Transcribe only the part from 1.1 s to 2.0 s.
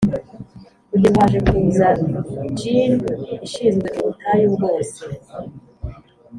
haje kuza